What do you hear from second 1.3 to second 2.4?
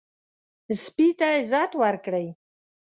عزت ورکړئ.